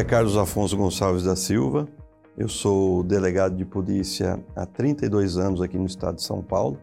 nome 0.00 0.02
é 0.02 0.04
Carlos 0.04 0.36
Afonso 0.36 0.76
Gonçalves 0.76 1.24
da 1.24 1.36
Silva. 1.36 1.86
Eu 2.36 2.48
sou 2.48 3.02
delegado 3.02 3.54
de 3.54 3.66
polícia 3.66 4.42
há 4.56 4.64
32 4.64 5.36
anos 5.36 5.60
aqui 5.60 5.76
no 5.76 5.84
estado 5.84 6.16
de 6.16 6.22
São 6.22 6.42
Paulo 6.42 6.78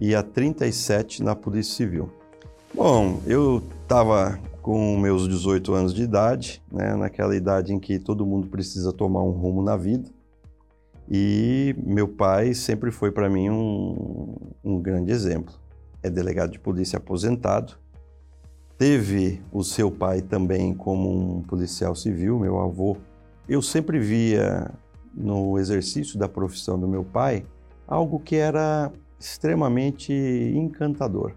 e 0.00 0.14
há 0.14 0.22
37 0.22 1.24
na 1.24 1.34
Polícia 1.34 1.74
Civil. 1.74 2.08
Bom, 2.72 3.20
eu 3.26 3.62
estava 3.82 4.38
com 4.62 4.96
meus 4.96 5.28
18 5.28 5.74
anos 5.74 5.94
de 5.94 6.02
idade, 6.02 6.62
né, 6.70 6.94
naquela 6.94 7.34
idade 7.34 7.72
em 7.72 7.80
que 7.80 7.98
todo 7.98 8.24
mundo 8.24 8.46
precisa 8.46 8.92
tomar 8.92 9.22
um 9.22 9.30
rumo 9.30 9.60
na 9.60 9.76
vida. 9.76 10.08
E 11.10 11.74
meu 11.84 12.06
pai 12.06 12.54
sempre 12.54 12.92
foi 12.92 13.10
para 13.10 13.28
mim 13.28 13.50
um, 13.50 14.36
um 14.62 14.80
grande 14.80 15.10
exemplo. 15.10 15.52
É 16.00 16.08
delegado 16.08 16.52
de 16.52 16.60
polícia 16.60 16.98
aposentado, 16.98 17.76
teve 18.78 19.42
o 19.52 19.62
seu 19.62 19.90
pai 19.90 20.20
também 20.20 20.74
como 20.74 21.38
um 21.38 21.42
policial 21.42 21.94
civil, 21.94 22.38
meu 22.38 22.58
avô. 22.60 22.96
Eu 23.48 23.62
sempre 23.62 23.98
via 23.98 24.70
no 25.14 25.58
exercício 25.58 26.18
da 26.18 26.28
profissão 26.28 26.78
do 26.78 26.86
meu 26.86 27.04
pai 27.04 27.46
algo 27.86 28.20
que 28.20 28.36
era 28.36 28.92
extremamente 29.18 30.12
encantador. 30.54 31.32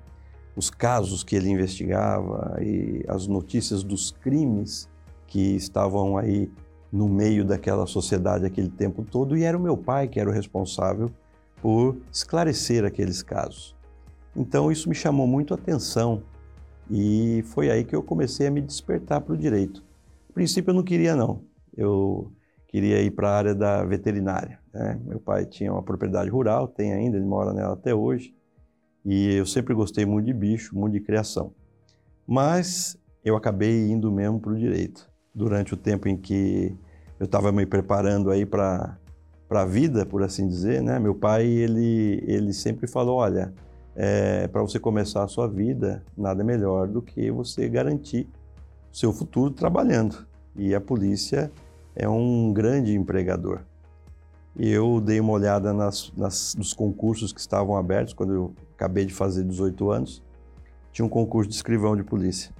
Os 0.55 0.69
casos 0.69 1.23
que 1.23 1.35
ele 1.35 1.49
investigava 1.49 2.57
e 2.61 3.05
as 3.07 3.27
notícias 3.27 3.83
dos 3.83 4.11
crimes 4.11 4.89
que 5.27 5.55
estavam 5.55 6.17
aí 6.17 6.51
no 6.91 7.07
meio 7.07 7.45
daquela 7.45 7.85
sociedade 7.85 8.45
aquele 8.45 8.69
tempo 8.69 9.03
todo, 9.03 9.37
e 9.37 9.43
era 9.43 9.55
o 9.55 9.61
meu 9.61 9.77
pai 9.77 10.07
que 10.07 10.19
era 10.19 10.29
o 10.29 10.33
responsável 10.33 11.09
por 11.61 11.97
esclarecer 12.11 12.83
aqueles 12.83 13.21
casos. 13.21 13.75
Então 14.35 14.71
isso 14.71 14.89
me 14.89 14.95
chamou 14.95 15.27
muito 15.27 15.53
a 15.53 15.57
atenção 15.57 16.23
e 16.89 17.43
foi 17.47 17.69
aí 17.69 17.83
que 17.83 17.95
eu 17.95 18.01
comecei 18.01 18.47
a 18.47 18.51
me 18.51 18.61
despertar 18.61 19.21
para 19.21 19.33
o 19.33 19.37
direito. 19.37 19.83
No 20.27 20.33
princípio 20.33 20.71
eu 20.71 20.75
não 20.75 20.83
queria 20.83 21.15
não, 21.15 21.41
eu 21.75 22.31
queria 22.67 23.01
ir 23.01 23.11
para 23.11 23.29
a 23.29 23.37
área 23.37 23.55
da 23.55 23.83
veterinária. 23.83 24.59
Né? 24.73 24.99
Meu 25.05 25.19
pai 25.19 25.45
tinha 25.45 25.71
uma 25.71 25.83
propriedade 25.83 26.29
rural, 26.29 26.67
tem 26.67 26.93
ainda, 26.93 27.17
ele 27.17 27.25
mora 27.25 27.53
nela 27.53 27.73
até 27.73 27.93
hoje, 27.93 28.33
e 29.05 29.35
eu 29.35 29.45
sempre 29.45 29.73
gostei 29.73 30.05
muito 30.05 30.25
de 30.25 30.33
bicho, 30.33 30.77
muito 30.77 30.93
de 30.93 30.99
criação. 30.99 31.53
Mas 32.27 32.97
eu 33.23 33.35
acabei 33.35 33.89
indo 33.89 34.11
mesmo 34.11 34.39
para 34.39 34.51
o 34.51 34.57
direito. 34.57 35.09
Durante 35.33 35.73
o 35.73 35.77
tempo 35.77 36.07
em 36.07 36.17
que 36.17 36.75
eu 37.19 37.25
estava 37.25 37.51
me 37.51 37.65
preparando 37.65 38.29
aí 38.31 38.45
para 38.45 38.97
para 39.47 39.63
a 39.63 39.65
vida, 39.65 40.05
por 40.05 40.21
assim 40.21 40.47
dizer, 40.47 40.79
né? 40.79 40.99
Meu 40.99 41.15
pai 41.15 41.43
ele 41.43 42.23
ele 42.27 42.53
sempre 42.53 42.85
falou, 42.85 43.17
olha, 43.17 43.51
é, 44.01 44.47
para 44.47 44.61
você 44.61 44.79
começar 44.79 45.23
a 45.25 45.27
sua 45.27 45.45
vida, 45.45 46.01
nada 46.17 46.41
melhor 46.41 46.87
do 46.87 47.01
que 47.01 47.29
você 47.29 47.67
garantir 47.67 48.29
o 48.89 48.95
seu 48.95 49.11
futuro 49.11 49.51
trabalhando. 49.51 50.25
E 50.55 50.73
a 50.73 50.79
polícia 50.79 51.51
é 51.93 52.07
um 52.07 52.53
grande 52.53 52.95
empregador. 52.95 53.59
Eu 54.57 55.01
dei 55.01 55.19
uma 55.19 55.33
olhada 55.33 55.73
nas, 55.73 56.13
nas, 56.15 56.55
nos 56.55 56.71
concursos 56.71 57.33
que 57.33 57.41
estavam 57.41 57.75
abertos 57.75 58.13
quando 58.13 58.33
eu 58.33 58.53
acabei 58.73 59.05
de 59.05 59.13
fazer 59.13 59.43
18 59.43 59.91
anos. 59.91 60.23
Tinha 60.93 61.05
um 61.05 61.09
concurso 61.09 61.49
de 61.49 61.55
escrivão 61.57 61.93
de 61.97 62.03
polícia. 62.03 62.53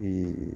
E 0.00 0.52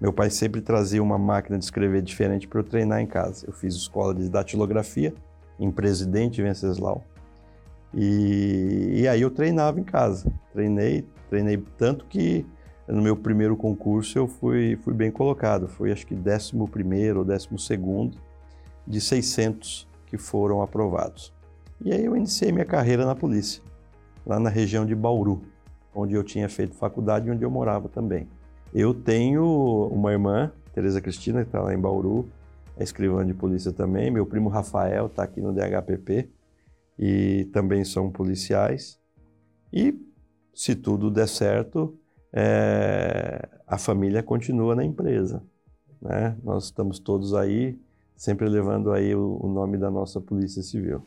meu 0.00 0.12
pai 0.12 0.30
sempre 0.30 0.60
trazia 0.60 1.02
uma 1.02 1.18
máquina 1.18 1.58
de 1.58 1.64
escrever 1.64 2.00
diferente 2.02 2.46
para 2.46 2.60
eu 2.60 2.64
treinar 2.64 3.00
em 3.00 3.06
casa. 3.08 3.44
Eu 3.44 3.52
fiz 3.52 3.74
escola 3.74 4.14
de 4.14 4.28
datilografia 4.28 5.12
em 5.58 5.68
Presidente 5.68 6.40
Venceslau. 6.40 7.02
E, 7.94 9.00
e 9.00 9.08
aí 9.08 9.22
eu 9.22 9.30
treinava 9.30 9.80
em 9.80 9.84
casa. 9.84 10.30
Treinei, 10.52 11.06
treinei 11.28 11.62
tanto 11.76 12.04
que 12.06 12.44
no 12.86 13.02
meu 13.02 13.16
primeiro 13.16 13.56
concurso 13.56 14.18
eu 14.18 14.26
fui, 14.26 14.76
fui 14.82 14.94
bem 14.94 15.10
colocado. 15.10 15.68
Fui 15.68 15.92
acho 15.92 16.06
que 16.06 16.14
11 16.14 16.56
ou 17.16 17.24
12 17.24 17.48
de 18.86 19.00
600 19.00 19.88
que 20.06 20.16
foram 20.16 20.62
aprovados. 20.62 21.32
E 21.80 21.92
aí 21.92 22.04
eu 22.04 22.16
iniciei 22.16 22.50
minha 22.50 22.64
carreira 22.64 23.04
na 23.04 23.14
polícia, 23.14 23.62
lá 24.26 24.40
na 24.40 24.48
região 24.48 24.84
de 24.84 24.94
Bauru, 24.94 25.42
onde 25.94 26.14
eu 26.14 26.24
tinha 26.24 26.48
feito 26.48 26.74
faculdade 26.74 27.28
e 27.28 27.30
onde 27.30 27.44
eu 27.44 27.50
morava 27.50 27.88
também. 27.88 28.26
Eu 28.74 28.92
tenho 28.92 29.88
uma 29.92 30.10
irmã, 30.12 30.50
Tereza 30.72 31.00
Cristina, 31.00 31.42
que 31.42 31.48
está 31.48 31.60
lá 31.60 31.72
em 31.72 31.78
Bauru, 31.78 32.28
é 32.76 32.82
escrivã 32.82 33.24
de 33.24 33.34
polícia 33.34 33.72
também. 33.72 34.10
Meu 34.10 34.26
primo 34.26 34.48
Rafael 34.48 35.06
está 35.06 35.22
aqui 35.22 35.40
no 35.40 35.52
DHPP 35.52 36.28
e 36.98 37.44
também 37.52 37.84
são 37.84 38.10
policiais. 38.10 38.98
E 39.72 39.94
se 40.54 40.74
tudo 40.74 41.10
der 41.10 41.28
certo, 41.28 41.96
é, 42.32 43.48
a 43.66 43.78
família 43.78 44.22
continua 44.22 44.74
na 44.74 44.84
empresa. 44.84 45.42
Né? 46.00 46.36
Nós 46.42 46.64
estamos 46.64 46.98
todos 46.98 47.34
aí, 47.34 47.78
sempre 48.16 48.48
levando 48.48 48.90
aí 48.90 49.14
o, 49.14 49.38
o 49.40 49.48
nome 49.48 49.78
da 49.78 49.90
nossa 49.90 50.20
Polícia 50.20 50.62
Civil. 50.62 51.02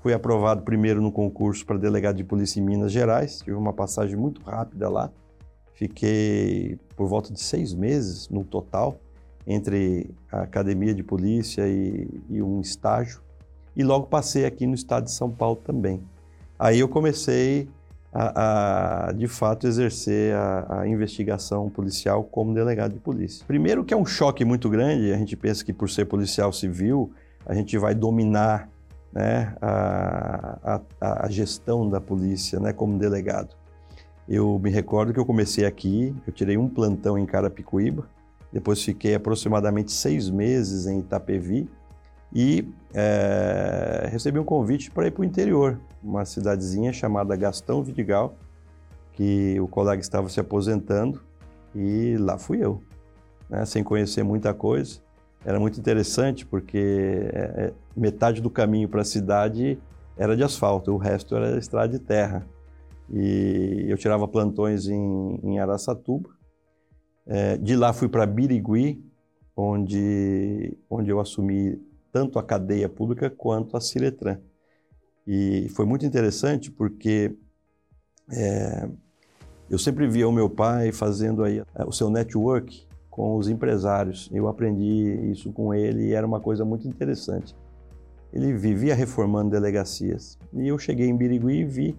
Fui 0.00 0.12
aprovado 0.12 0.62
primeiro 0.62 1.00
no 1.00 1.12
concurso 1.12 1.64
para 1.64 1.78
delegado 1.78 2.16
de 2.16 2.24
polícia 2.24 2.58
em 2.58 2.64
Minas 2.64 2.90
Gerais, 2.90 3.38
tive 3.38 3.56
uma 3.56 3.72
passagem 3.72 4.16
muito 4.16 4.40
rápida 4.42 4.88
lá. 4.88 5.12
Fiquei 5.74 6.76
por 6.96 7.06
volta 7.06 7.32
de 7.32 7.40
seis 7.40 7.72
meses 7.72 8.28
no 8.28 8.44
total, 8.44 8.98
entre 9.46 10.12
a 10.30 10.42
academia 10.42 10.92
de 10.92 11.02
polícia 11.02 11.68
e, 11.68 12.08
e 12.28 12.42
um 12.42 12.60
estágio 12.60 13.20
e 13.76 13.82
logo 13.82 14.06
passei 14.06 14.44
aqui 14.44 14.66
no 14.66 14.74
estado 14.74 15.04
de 15.04 15.12
São 15.12 15.30
Paulo 15.30 15.56
também. 15.56 16.02
Aí 16.58 16.80
eu 16.80 16.88
comecei 16.88 17.68
a, 18.12 19.08
a 19.08 19.12
de 19.12 19.26
fato 19.26 19.66
exercer 19.66 20.34
a, 20.34 20.80
a, 20.80 20.88
investigação 20.88 21.70
policial 21.70 22.22
como 22.22 22.52
delegado 22.52 22.92
de 22.92 23.00
polícia. 23.00 23.44
Primeiro 23.46 23.84
que 23.84 23.94
é 23.94 23.96
um 23.96 24.04
choque 24.04 24.44
muito 24.44 24.68
grande, 24.68 25.12
a 25.12 25.16
gente 25.16 25.34
pensa 25.34 25.64
que 25.64 25.72
por 25.72 25.88
ser 25.88 26.04
policial 26.04 26.52
civil 26.52 27.10
a 27.46 27.54
gente 27.54 27.76
vai 27.78 27.94
dominar 27.94 28.68
né, 29.12 29.54
a, 29.60 30.80
a, 31.00 31.28
gestão 31.28 31.88
da 31.88 32.00
polícia 32.00 32.60
né, 32.60 32.72
como 32.72 32.98
delegado. 32.98 33.56
Eu 34.28 34.58
me 34.58 34.70
recordo 34.70 35.12
que 35.12 35.18
eu 35.18 35.26
comecei 35.26 35.64
aqui, 35.64 36.14
eu 36.26 36.32
tirei 36.32 36.56
um 36.56 36.68
plantão 36.68 37.18
em 37.18 37.26
Carapicuíba, 37.26 38.06
depois 38.52 38.82
fiquei 38.82 39.14
aproximadamente 39.14 39.90
seis 39.90 40.30
meses 40.30 40.86
em 40.86 41.00
Itapevi, 41.00 41.68
e 42.34 42.68
é, 42.94 44.08
recebi 44.10 44.38
um 44.38 44.44
convite 44.44 44.90
para 44.90 45.06
ir 45.06 45.10
para 45.10 45.22
o 45.22 45.24
interior, 45.24 45.78
uma 46.02 46.24
cidadezinha 46.24 46.92
chamada 46.92 47.36
Gastão 47.36 47.82
Vidigal, 47.82 48.34
que 49.12 49.60
o 49.60 49.68
colega 49.68 50.00
estava 50.00 50.28
se 50.28 50.40
aposentando 50.40 51.20
e 51.74 52.16
lá 52.18 52.38
fui 52.38 52.64
eu, 52.64 52.82
né, 53.48 53.64
sem 53.66 53.84
conhecer 53.84 54.22
muita 54.22 54.54
coisa. 54.54 55.00
Era 55.44 55.58
muito 55.58 55.78
interessante 55.78 56.46
porque 56.46 57.28
é, 57.32 57.38
é 57.38 57.72
metade 57.96 58.40
do 58.40 58.48
caminho 58.48 58.88
para 58.88 59.02
a 59.02 59.04
cidade 59.04 59.78
era 60.16 60.36
de 60.36 60.42
asfalto, 60.42 60.92
o 60.92 60.98
resto 60.98 61.34
era 61.34 61.58
estrada 61.58 61.88
de 61.88 61.98
terra. 61.98 62.46
E 63.10 63.86
eu 63.88 63.96
tirava 63.96 64.28
plantões 64.28 64.86
em, 64.86 65.40
em 65.42 65.58
Araçatuba. 65.58 66.30
É, 67.26 67.56
de 67.56 67.76
lá 67.76 67.92
fui 67.92 68.08
para 68.08 68.26
Birigui, 68.26 69.04
onde, 69.56 70.76
onde 70.88 71.10
eu 71.10 71.20
assumi 71.20 71.80
tanto 72.12 72.38
a 72.38 72.42
cadeia 72.42 72.88
pública 72.88 73.30
quanto 73.30 73.76
a 73.76 73.80
Ciretran. 73.80 74.38
E 75.26 75.68
foi 75.70 75.86
muito 75.86 76.04
interessante 76.04 76.70
porque 76.70 77.34
é, 78.30 78.88
eu 79.70 79.78
sempre 79.78 80.06
via 80.06 80.28
o 80.28 80.32
meu 80.32 80.50
pai 80.50 80.92
fazendo 80.92 81.42
aí 81.42 81.62
é, 81.74 81.84
o 81.84 81.90
seu 81.90 82.10
network 82.10 82.86
com 83.08 83.36
os 83.36 83.48
empresários. 83.48 84.28
Eu 84.32 84.46
aprendi 84.46 85.30
isso 85.30 85.50
com 85.52 85.72
ele 85.72 86.08
e 86.08 86.12
era 86.12 86.26
uma 86.26 86.40
coisa 86.40 86.64
muito 86.64 86.86
interessante. 86.86 87.56
Ele 88.32 88.52
vivia 88.52 88.94
reformando 88.94 89.50
delegacias. 89.50 90.38
E 90.52 90.68
eu 90.68 90.78
cheguei 90.78 91.08
em 91.08 91.16
Birigui 91.16 91.60
e 91.60 91.64
vi 91.64 91.96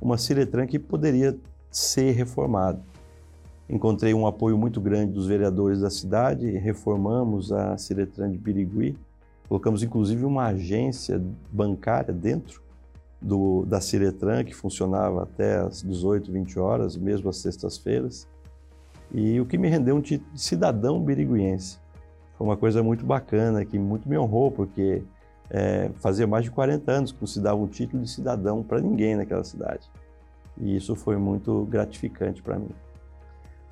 uma 0.00 0.18
Ciretran 0.18 0.66
que 0.66 0.78
poderia 0.78 1.36
ser 1.70 2.12
reformada. 2.12 2.80
Encontrei 3.68 4.14
um 4.14 4.26
apoio 4.26 4.56
muito 4.56 4.80
grande 4.80 5.12
dos 5.12 5.26
vereadores 5.26 5.80
da 5.80 5.90
cidade, 5.90 6.48
reformamos 6.58 7.52
a 7.52 7.76
Ciretran 7.76 8.30
de 8.30 8.38
Birigui 8.38 8.96
Colocamos 9.48 9.82
inclusive 9.82 10.24
uma 10.24 10.46
agência 10.46 11.22
bancária 11.52 12.12
dentro 12.12 12.62
do, 13.20 13.64
da 13.66 13.80
Ciretran, 13.80 14.44
que 14.44 14.54
funcionava 14.54 15.22
até 15.22 15.58
às 15.58 15.82
18, 15.82 16.30
20 16.30 16.58
horas, 16.58 16.96
mesmo 16.96 17.30
às 17.30 17.38
sextas-feiras. 17.38 18.28
E 19.12 19.40
o 19.40 19.46
que 19.46 19.56
me 19.56 19.68
rendeu 19.68 19.96
um 19.96 20.00
título 20.00 20.32
de 20.32 20.40
cidadão 20.40 21.00
biriguiense. 21.00 21.78
Foi 22.36 22.46
uma 22.46 22.56
coisa 22.56 22.82
muito 22.82 23.06
bacana, 23.06 23.64
que 23.64 23.78
muito 23.78 24.08
me 24.08 24.18
honrou, 24.18 24.50
porque 24.50 25.02
é, 25.48 25.90
fazia 25.96 26.26
mais 26.26 26.44
de 26.44 26.50
40 26.50 26.90
anos 26.92 27.12
que 27.12 27.20
não 27.20 27.26
se 27.26 27.40
dava 27.40 27.56
um 27.56 27.68
título 27.68 28.02
de 28.02 28.10
cidadão 28.10 28.62
para 28.62 28.80
ninguém 28.80 29.16
naquela 29.16 29.44
cidade. 29.44 29.88
E 30.58 30.76
isso 30.76 30.94
foi 30.94 31.16
muito 31.16 31.64
gratificante 31.66 32.42
para 32.42 32.58
mim. 32.58 32.70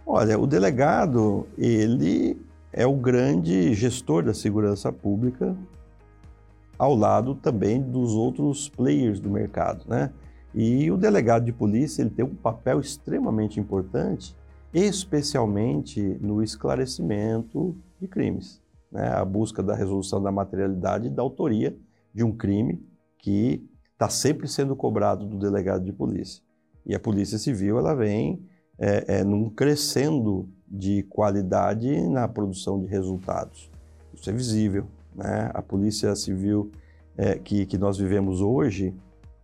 Olha, 0.06 0.38
o 0.38 0.46
delegado, 0.46 1.46
ele 1.56 2.40
é 2.76 2.84
o 2.84 2.96
grande 2.96 3.72
gestor 3.72 4.24
da 4.24 4.34
segurança 4.34 4.92
pública, 4.92 5.56
ao 6.76 6.92
lado 6.92 7.36
também 7.36 7.80
dos 7.80 8.14
outros 8.14 8.68
players 8.68 9.20
do 9.20 9.30
mercado, 9.30 9.84
né? 9.88 10.12
E 10.52 10.90
o 10.90 10.96
delegado 10.96 11.44
de 11.44 11.52
polícia 11.52 12.02
ele 12.02 12.10
tem 12.10 12.24
um 12.24 12.34
papel 12.34 12.80
extremamente 12.80 13.60
importante, 13.60 14.36
especialmente 14.72 16.00
no 16.20 16.42
esclarecimento 16.42 17.76
de 18.00 18.08
crimes. 18.08 18.60
né, 18.90 19.08
a 19.08 19.24
busca 19.24 19.62
da 19.62 19.74
resolução 19.74 20.22
da 20.22 20.30
materialidade 20.30 21.06
e 21.06 21.10
da 21.10 21.22
autoria 21.22 21.76
de 22.12 22.22
um 22.22 22.32
crime 22.32 22.80
que 23.18 23.68
está 23.92 24.08
sempre 24.08 24.46
sendo 24.46 24.76
cobrado 24.76 25.26
do 25.26 25.38
delegado 25.38 25.84
de 25.84 25.92
polícia. 25.92 26.42
E 26.86 26.94
a 26.94 27.00
Polícia 27.00 27.38
Civil 27.38 27.78
ela 27.78 27.94
vem 27.94 28.44
é, 28.78 29.18
é, 29.18 29.24
num 29.24 29.48
crescendo 29.48 30.48
de 30.68 31.02
qualidade 31.04 32.00
na 32.08 32.26
produção 32.26 32.80
de 32.80 32.86
resultados. 32.86 33.70
Isso 34.12 34.28
é 34.28 34.32
visível. 34.32 34.86
Né? 35.14 35.50
A 35.52 35.62
Polícia 35.62 36.14
Civil 36.14 36.70
é, 37.16 37.36
que, 37.36 37.66
que 37.66 37.78
nós 37.78 37.98
vivemos 37.98 38.40
hoje, 38.40 38.94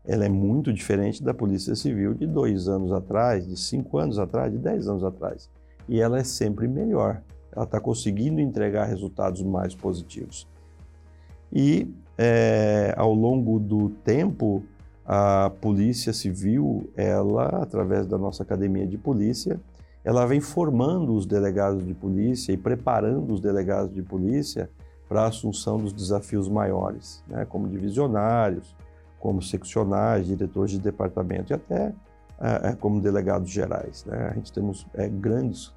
ela 0.04 0.24
é 0.24 0.28
muito 0.28 0.72
diferente 0.72 1.22
da 1.22 1.32
Polícia 1.32 1.74
Civil 1.74 2.14
de 2.14 2.26
dois 2.26 2.68
anos 2.68 2.92
atrás, 2.92 3.46
de 3.46 3.56
cinco 3.56 3.98
anos 3.98 4.18
atrás, 4.18 4.50
de 4.50 4.58
dez 4.58 4.88
anos 4.88 5.04
atrás. 5.04 5.50
E 5.88 6.00
ela 6.00 6.18
é 6.18 6.24
sempre 6.24 6.66
melhor. 6.66 7.22
Ela 7.52 7.64
está 7.64 7.80
conseguindo 7.80 8.40
entregar 8.40 8.84
resultados 8.84 9.42
mais 9.42 9.74
positivos. 9.74 10.48
E 11.52 11.92
é, 12.16 12.94
ao 12.96 13.12
longo 13.12 13.58
do 13.58 13.90
tempo, 14.04 14.62
a 15.04 15.50
Polícia 15.60 16.12
Civil, 16.12 16.88
ela, 16.96 17.46
através 17.62 18.06
da 18.06 18.16
nossa 18.16 18.42
academia 18.42 18.86
de 18.86 18.96
polícia, 18.96 19.60
ela 20.04 20.26
vem 20.26 20.40
formando 20.40 21.14
os 21.14 21.26
delegados 21.26 21.86
de 21.86 21.94
polícia 21.94 22.52
e 22.52 22.56
preparando 22.56 23.34
os 23.34 23.40
delegados 23.40 23.92
de 23.92 24.02
polícia 24.02 24.70
para 25.08 25.22
a 25.22 25.26
assunção 25.26 25.78
dos 25.78 25.92
desafios 25.92 26.48
maiores, 26.48 27.22
né, 27.28 27.44
como 27.44 27.68
divisionários, 27.68 28.76
como 29.18 29.42
seccionais, 29.42 30.26
diretores 30.26 30.70
de 30.72 30.78
departamento 30.78 31.52
e 31.52 31.54
até 31.54 31.92
é, 32.40 32.72
como 32.72 33.00
delegados 33.00 33.50
gerais. 33.50 34.04
Né? 34.06 34.28
A 34.30 34.34
gente 34.34 34.52
temos 34.52 34.86
é, 34.94 35.08
grandes 35.08 35.74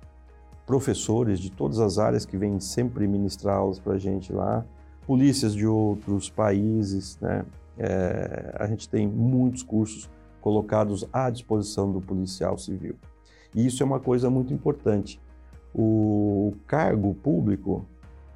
professores 0.66 1.40
de 1.40 1.52
todas 1.52 1.80
as 1.80 1.98
áreas 1.98 2.26
que 2.26 2.38
vêm 2.38 2.60
sempre 2.60 3.06
ministrar 3.06 3.58
aulas 3.58 3.80
para 3.80 3.94
a 3.94 3.98
gente 3.98 4.32
lá, 4.32 4.64
polícias 5.06 5.54
de 5.54 5.68
outros 5.68 6.30
países, 6.30 7.20
né? 7.20 7.44
É, 7.78 8.56
a 8.60 8.68
gente 8.68 8.88
tem 8.88 9.08
muitos 9.08 9.64
cursos 9.64 10.10
colocados 10.40 11.06
à 11.12 11.30
disposição 11.30 11.92
do 11.92 12.00
policial 12.00 12.58
civil. 12.58 12.96
E 13.54 13.66
isso 13.66 13.84
é 13.84 13.86
uma 13.86 14.00
coisa 14.00 14.30
muito 14.30 14.54
importante. 14.54 15.20
O 15.74 16.54
cargo 16.68 17.14
público, 17.16 17.88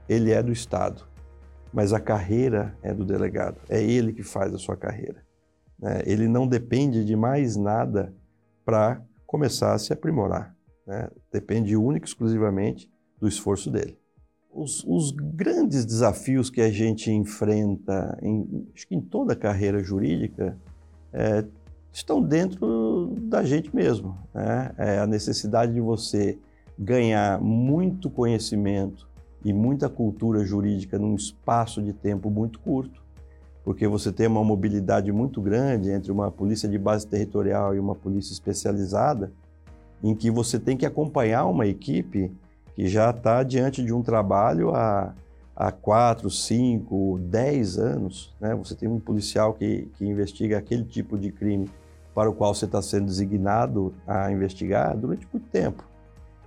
ele 0.07 0.31
é 0.31 0.41
do 0.41 0.51
Estado, 0.51 1.07
mas 1.73 1.93
a 1.93 1.99
carreira 1.99 2.75
é 2.81 2.93
do 2.93 3.05
delegado. 3.05 3.57
É 3.69 3.81
ele 3.81 4.13
que 4.13 4.23
faz 4.23 4.53
a 4.53 4.57
sua 4.57 4.75
carreira. 4.75 5.23
Né? 5.79 6.01
Ele 6.05 6.27
não 6.27 6.47
depende 6.47 7.05
de 7.05 7.15
mais 7.15 7.55
nada 7.55 8.13
para 8.65 9.01
começar 9.25 9.73
a 9.73 9.79
se 9.79 9.93
aprimorar. 9.93 10.55
Né? 10.85 11.09
Depende 11.31 11.75
única 11.75 12.05
e 12.05 12.09
exclusivamente 12.09 12.89
do 13.19 13.27
esforço 13.27 13.69
dele. 13.69 13.97
Os, 14.51 14.83
os, 14.85 15.11
grandes 15.11 15.85
desafios 15.85 16.49
que 16.49 16.61
a 16.61 16.71
gente 16.71 17.11
enfrenta, 17.11 18.17
em, 18.23 18.67
acho 18.73 18.87
que 18.87 18.95
em 18.95 19.01
toda 19.01 19.33
a 19.33 19.35
carreira 19.35 19.83
jurídica, 19.83 20.57
é, 21.13 21.45
estão 21.91 22.21
dentro 22.21 23.15
da 23.21 23.43
gente 23.43 23.75
mesmo. 23.75 24.17
Né? 24.33 24.71
É 24.77 24.99
a 24.99 25.07
necessidade 25.07 25.73
de 25.73 25.81
você 25.81 26.37
ganhar 26.77 27.41
muito 27.41 28.09
conhecimento 28.09 29.07
e 29.43 29.53
muita 29.53 29.89
cultura 29.89 30.45
jurídica 30.45 30.99
num 30.99 31.15
espaço 31.15 31.81
de 31.81 31.93
tempo 31.93 32.29
muito 32.29 32.59
curto, 32.59 33.01
porque 33.63 33.87
você 33.87 34.11
tem 34.11 34.27
uma 34.27 34.43
mobilidade 34.43 35.11
muito 35.11 35.41
grande 35.41 35.89
entre 35.89 36.11
uma 36.11 36.31
polícia 36.31 36.69
de 36.69 36.77
base 36.77 37.07
territorial 37.07 37.75
e 37.75 37.79
uma 37.79 37.95
polícia 37.95 38.31
especializada, 38.31 39.31
em 40.03 40.13
que 40.13 40.29
você 40.29 40.59
tem 40.59 40.77
que 40.77 40.85
acompanhar 40.85 41.45
uma 41.45 41.65
equipe 41.65 42.31
que 42.75 42.87
já 42.87 43.09
está 43.09 43.41
diante 43.41 43.83
de 43.83 43.91
um 43.91 44.03
trabalho 44.03 44.75
há, 44.75 45.13
há 45.57 45.71
quatro, 45.71 46.29
cinco, 46.29 47.17
dez 47.19 47.79
anos. 47.79 48.35
Né? 48.39 48.53
Você 48.55 48.75
tem 48.75 48.87
um 48.87 48.99
policial 48.99 49.55
que, 49.55 49.89
que 49.97 50.05
investiga 50.05 50.59
aquele 50.59 50.83
tipo 50.83 51.17
de 51.17 51.31
crime 51.31 51.67
para 52.13 52.29
o 52.29 52.33
qual 52.33 52.53
você 52.53 52.65
está 52.65 52.79
sendo 52.81 53.05
designado 53.05 53.93
a 54.05 54.31
investigar 54.31 54.95
durante 54.95 55.27
muito 55.33 55.49
tempo. 55.49 55.83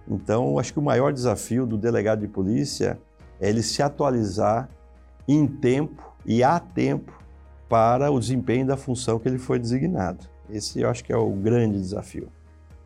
Então, 0.09 0.59
acho 0.59 0.73
que 0.73 0.79
o 0.79 0.83
maior 0.83 1.13
desafio 1.13 1.67
do 1.67 1.77
delegado 1.77 2.21
de 2.21 2.29
polícia 2.29 2.99
é 3.41 3.49
ele 3.49 3.63
se 3.63 3.83
atualizar 3.83 4.69
em 5.27 5.47
tempo 5.47 6.15
e 6.25 6.43
a 6.43 6.59
tempo 6.61 7.13
para 7.69 8.11
o 8.11 8.19
desempenho 8.19 8.67
da 8.67 8.77
função 8.77 9.19
que 9.19 9.29
ele 9.29 9.39
foi 9.39 9.59
designado. 9.59 10.25
Esse 10.49 10.81
eu 10.81 10.89
acho 10.89 11.05
que 11.05 11.13
é 11.13 11.17
o 11.17 11.31
grande 11.31 11.79
desafio. 11.79 12.29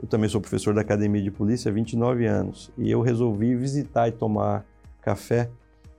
Eu 0.00 0.08
também 0.08 0.28
sou 0.28 0.40
professor 0.40 0.74
da 0.74 0.82
Academia 0.82 1.22
de 1.22 1.30
Polícia 1.30 1.70
há 1.70 1.72
29 1.72 2.26
anos 2.26 2.70
e 2.76 2.90
eu 2.90 3.00
resolvi 3.00 3.54
visitar 3.54 4.08
e 4.08 4.12
tomar 4.12 4.66
café 5.00 5.48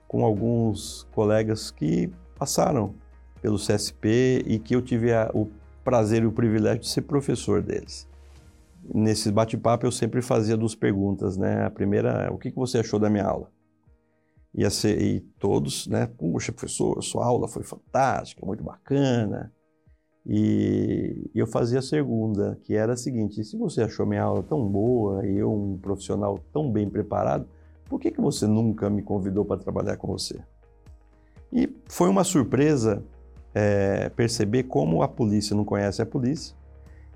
com 0.08 0.24
alguns 0.24 1.04
colegas 1.12 1.70
que 1.70 2.10
passaram 2.38 2.94
pelo 3.40 3.56
CSP 3.56 4.44
e 4.46 4.58
que 4.58 4.74
eu 4.74 4.82
tive 4.82 5.12
a, 5.12 5.30
o 5.34 5.48
prazer 5.84 6.22
e 6.22 6.26
o 6.26 6.32
privilégio 6.32 6.80
de 6.80 6.88
ser 6.88 7.02
professor 7.02 7.62
deles. 7.62 8.08
Nesse 8.94 9.30
bate-papo 9.30 9.86
eu 9.86 9.92
sempre 9.92 10.22
fazia 10.22 10.56
duas 10.56 10.74
perguntas, 10.74 11.36
né? 11.36 11.64
A 11.64 11.70
primeira, 11.70 12.32
o 12.32 12.38
que 12.38 12.50
você 12.50 12.78
achou 12.78 12.98
da 12.98 13.10
minha 13.10 13.24
aula? 13.24 13.50
E, 14.54 14.68
ser, 14.70 15.00
e 15.00 15.20
todos, 15.38 15.86
né? 15.86 16.06
Puxa, 16.06 16.52
professor, 16.52 17.02
sua 17.02 17.26
aula 17.26 17.48
foi 17.48 17.62
fantástica, 17.62 18.46
muito 18.46 18.64
bacana. 18.64 19.52
E 20.24 21.30
eu 21.34 21.46
fazia 21.46 21.78
a 21.78 21.82
segunda, 21.82 22.58
que 22.64 22.74
era 22.74 22.94
a 22.94 22.96
seguinte: 22.96 23.44
se 23.44 23.56
você 23.56 23.82
achou 23.82 24.04
minha 24.06 24.22
aula 24.22 24.42
tão 24.42 24.66
boa 24.66 25.24
e 25.26 25.36
eu 25.36 25.52
um 25.52 25.78
profissional 25.78 26.38
tão 26.52 26.72
bem 26.72 26.88
preparado, 26.88 27.46
por 27.88 28.00
que, 28.00 28.10
que 28.10 28.20
você 28.20 28.46
nunca 28.46 28.90
me 28.90 29.02
convidou 29.02 29.44
para 29.44 29.60
trabalhar 29.60 29.96
com 29.96 30.08
você? 30.08 30.40
E 31.52 31.68
foi 31.86 32.08
uma 32.08 32.24
surpresa 32.24 33.02
é, 33.54 34.08
perceber 34.10 34.64
como 34.64 35.02
a 35.02 35.08
polícia 35.08 35.56
não 35.56 35.64
conhece 35.64 36.02
a 36.02 36.06
polícia 36.06 36.54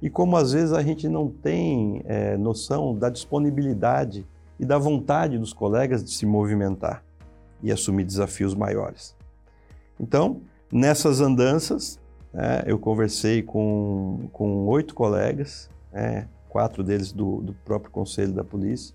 e 0.01 0.09
como 0.09 0.37
às 0.37 0.53
vezes 0.53 0.73
a 0.73 0.83
gente 0.83 1.09
não 1.09 1.29
tem 1.29 2.03
é, 2.07 2.37
noção 2.37 2.97
da 2.97 3.11
disponibilidade 3.11 4.27
e 4.59 4.65
da 4.65 4.79
vontade 4.79 5.39
dos 5.39 5.53
colegas 5.53 6.03
de 6.03 6.11
se 6.11 6.25
movimentar 6.25 7.05
e 7.63 7.71
assumir 7.71 8.05
desafios 8.05 8.55
maiores. 8.55 9.15
Então, 9.99 10.41
nessas 10.73 11.21
andanças, 11.21 12.01
né, 12.33 12.63
eu 12.67 12.79
conversei 12.79 13.43
com, 13.43 14.29
com 14.33 14.67
oito 14.69 14.95
colegas, 14.95 15.69
né, 15.93 16.29
quatro 16.49 16.83
deles 16.83 17.13
do, 17.13 17.43
do 17.43 17.53
próprio 17.53 17.91
conselho 17.91 18.33
da 18.33 18.43
polícia, 18.43 18.95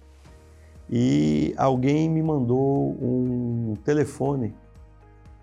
e 0.89 1.53
alguém 1.57 2.09
me 2.09 2.21
mandou 2.21 2.91
um 3.01 3.75
telefone 3.83 4.53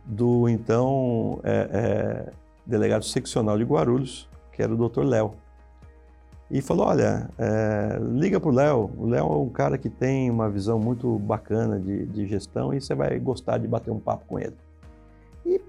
do 0.05 0.49
então 0.49 1.41
é, 1.43 1.69
é, 1.73 2.33
delegado 2.67 3.05
seccional 3.05 3.59
de 3.59 3.65
Guarulhos, 3.65 4.29
que 4.53 4.63
era 4.63 4.73
o 4.73 4.89
Dr. 4.89 5.03
Léo. 5.03 5.35
E 6.51 6.61
falou: 6.61 6.87
Olha, 6.87 7.31
é, 7.39 7.99
liga 8.13 8.39
para 8.39 8.51
o 8.51 8.53
Léo. 8.53 8.91
O 8.97 9.07
Léo 9.07 9.27
é 9.27 9.39
um 9.39 9.49
cara 9.49 9.79
que 9.79 9.89
tem 9.89 10.31
uma 10.31 10.51
visão 10.51 10.79
muito 10.79 11.19
bacana 11.19 11.79
de, 11.79 12.05
de 12.07 12.27
gestão 12.27 12.75
e 12.75 12.81
você 12.81 12.95
vai 12.95 13.19
gostar 13.19 13.59
de 13.59 13.67
bater 13.67 13.91
um 13.91 13.99
papo 13.99 14.27
com 14.27 14.39
ele. 14.39 14.57
E 15.47 15.61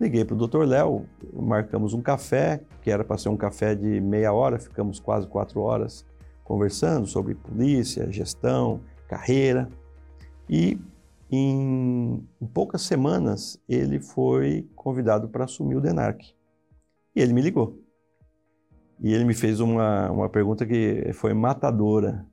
Liguei 0.00 0.24
para 0.24 0.34
o 0.34 0.48
Dr. 0.48 0.64
Léo, 0.64 1.04
marcamos 1.30 1.92
um 1.92 2.00
café, 2.00 2.62
que 2.80 2.90
era 2.90 3.04
para 3.04 3.18
ser 3.18 3.28
um 3.28 3.36
café 3.36 3.74
de 3.74 4.00
meia 4.00 4.32
hora, 4.32 4.58
ficamos 4.58 4.98
quase 4.98 5.26
quatro 5.26 5.60
horas 5.60 6.06
conversando 6.42 7.06
sobre 7.06 7.34
polícia, 7.34 8.10
gestão, 8.10 8.80
carreira. 9.10 9.68
E 10.48 10.78
em, 11.30 12.24
em 12.40 12.46
poucas 12.46 12.82
semanas 12.82 13.60
ele 13.68 13.98
foi 13.98 14.68
convidado 14.76 15.28
para 15.28 15.44
assumir 15.44 15.74
o 15.74 15.80
DENARC. 15.80 16.20
E 17.14 17.20
ele 17.20 17.32
me 17.32 17.42
ligou. 17.42 17.76
E 19.00 19.12
ele 19.12 19.24
me 19.24 19.34
fez 19.34 19.58
uma, 19.58 20.10
uma 20.10 20.28
pergunta 20.28 20.64
que 20.64 21.10
foi 21.14 21.34
matadora. 21.34 22.24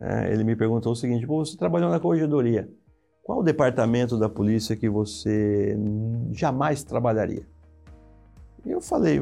É, 0.00 0.32
ele 0.32 0.42
me 0.42 0.56
perguntou 0.56 0.92
o 0.92 0.96
seguinte: 0.96 1.24
você 1.26 1.56
trabalhou 1.56 1.90
na 1.90 2.00
corregedoria? 2.00 2.68
Qual 3.22 3.40
o 3.40 3.42
departamento 3.42 4.18
da 4.18 4.28
polícia 4.28 4.76
que 4.76 4.88
você 4.88 5.76
jamais 6.32 6.82
trabalharia? 6.82 7.46
Eu 8.64 8.80
falei 8.80 9.20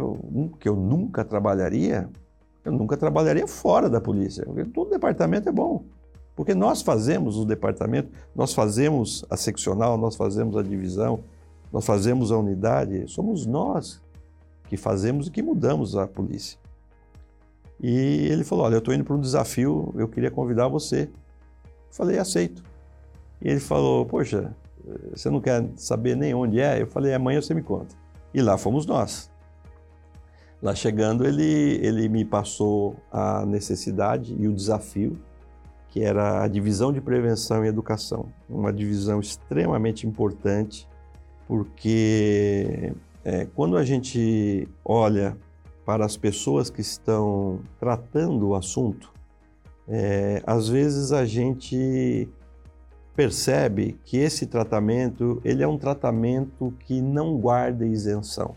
que 0.58 0.68
eu 0.68 0.76
nunca 0.76 1.24
trabalharia. 1.24 2.08
Eu 2.64 2.72
nunca 2.72 2.96
trabalharia 2.96 3.46
fora 3.46 3.90
da 3.90 4.00
polícia, 4.00 4.44
porque 4.46 4.64
todo 4.64 4.90
departamento 4.90 5.48
é 5.48 5.52
bom. 5.52 5.84
Porque 6.34 6.54
nós 6.54 6.82
fazemos 6.82 7.36
o 7.36 7.44
departamento, 7.44 8.10
nós 8.34 8.52
fazemos 8.52 9.24
a 9.30 9.36
seccional, 9.36 9.96
nós 9.96 10.16
fazemos 10.16 10.56
a 10.56 10.62
divisão, 10.62 11.20
nós 11.72 11.86
fazemos 11.86 12.32
a 12.32 12.38
unidade, 12.38 13.08
somos 13.08 13.46
nós 13.46 14.02
que 14.68 14.76
fazemos 14.76 15.28
e 15.28 15.30
que 15.30 15.42
mudamos 15.42 15.96
a 15.96 16.06
polícia. 16.06 16.58
E 17.80 18.28
ele 18.30 18.44
falou: 18.44 18.64
Olha, 18.64 18.74
eu 18.74 18.78
estou 18.78 18.94
indo 18.94 19.04
para 19.04 19.14
um 19.14 19.20
desafio, 19.20 19.94
eu 19.96 20.08
queria 20.08 20.30
convidar 20.30 20.68
você. 20.68 21.08
falei: 21.90 22.18
Aceito. 22.18 22.64
E 23.40 23.48
ele 23.48 23.60
falou: 23.60 24.04
Poxa, 24.06 24.54
você 25.14 25.30
não 25.30 25.40
quer 25.40 25.68
saber 25.76 26.16
nem 26.16 26.34
onde 26.34 26.60
é? 26.60 26.80
Eu 26.80 26.86
falei: 26.86 27.14
Amanhã 27.14 27.40
você 27.40 27.54
me 27.54 27.62
conta. 27.62 27.94
E 28.32 28.42
lá 28.42 28.58
fomos 28.58 28.86
nós. 28.86 29.30
Lá 30.60 30.74
chegando, 30.74 31.26
ele, 31.26 31.78
ele 31.82 32.08
me 32.08 32.24
passou 32.24 32.96
a 33.12 33.44
necessidade 33.44 34.34
e 34.38 34.48
o 34.48 34.54
desafio 34.54 35.20
que 35.94 36.02
era 36.02 36.42
a 36.42 36.48
divisão 36.48 36.92
de 36.92 37.00
prevenção 37.00 37.64
e 37.64 37.68
educação, 37.68 38.26
uma 38.50 38.72
divisão 38.72 39.20
extremamente 39.20 40.08
importante, 40.08 40.88
porque 41.46 42.92
é, 43.24 43.46
quando 43.54 43.76
a 43.76 43.84
gente 43.84 44.66
olha 44.84 45.36
para 45.86 46.04
as 46.04 46.16
pessoas 46.16 46.68
que 46.68 46.80
estão 46.80 47.60
tratando 47.78 48.48
o 48.48 48.56
assunto, 48.56 49.12
é, 49.86 50.42
às 50.44 50.68
vezes 50.68 51.12
a 51.12 51.24
gente 51.24 52.28
percebe 53.14 53.96
que 54.04 54.16
esse 54.16 54.46
tratamento 54.46 55.40
ele 55.44 55.62
é 55.62 55.68
um 55.68 55.78
tratamento 55.78 56.74
que 56.80 57.00
não 57.00 57.38
guarda 57.38 57.86
isenção. 57.86 58.56